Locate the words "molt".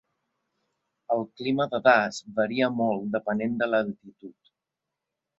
2.79-3.05